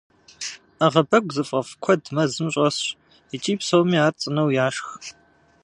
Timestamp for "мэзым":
2.15-2.47